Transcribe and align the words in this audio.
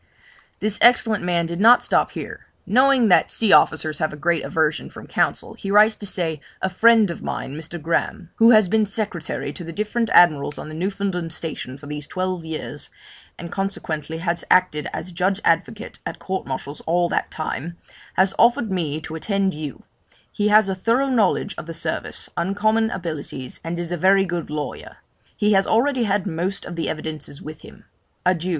This 0.61 0.79
excellent 0.81 1.23
man 1.23 1.45
did 1.45 1.59
not 1.59 1.83
stop 1.83 2.13
here: 2.13 2.47
knowing 2.65 3.09
that 3.09 3.29
sea 3.29 3.53
officers 3.53 3.99
have 3.99 4.11
a 4.11 4.17
great 4.17 4.43
aversion 4.43 4.89
from 4.89 5.05
counsel, 5.05 5.53
he 5.53 5.69
writes 5.69 5.93
to 5.97 6.07
say, 6.07 6.41
'A 6.63 6.69
friend 6.71 7.11
of 7.11 7.21
mine, 7.21 7.53
Mr. 7.55 7.79
Graham, 7.79 8.31
who 8.37 8.49
has 8.49 8.67
been 8.67 8.87
secretary 8.87 9.53
to 9.53 9.63
the 9.63 9.71
different 9.71 10.09
Admirals 10.11 10.57
on 10.57 10.69
the 10.69 10.73
Newfoundland 10.73 11.31
station 11.31 11.77
for 11.77 11.85
these 11.85 12.07
twelve 12.07 12.43
years, 12.43 12.89
and 13.37 13.51
consequently 13.51 14.17
has 14.17 14.43
acted 14.49 14.87
as 14.91 15.11
judge 15.11 15.39
advocate 15.45 15.99
at 16.03 16.17
courts 16.17 16.47
martial 16.47 16.75
all 16.87 17.07
that 17.09 17.29
time, 17.29 17.77
has 18.15 18.33
offered 18.39 18.71
me 18.71 18.99
to 19.01 19.13
attend 19.13 19.53
you; 19.53 19.83
he 20.31 20.47
has 20.47 20.67
a 20.67 20.73
thorough 20.73 21.09
knowledge 21.09 21.53
of 21.59 21.67
the 21.67 21.75
service, 21.75 22.27
uncommon 22.35 22.89
abilities, 22.89 23.59
and 23.63 23.77
is 23.77 23.91
a 23.91 23.97
very 23.97 24.25
good 24.25 24.49
lawyer. 24.49 24.97
He 25.37 25.53
has 25.53 25.67
already 25.67 26.05
had 26.05 26.25
most 26.25 26.65
of 26.65 26.75
the 26.75 26.89
evidences 26.89 27.39
with 27.39 27.61
him. 27.61 27.85
Adieu! 28.25 28.49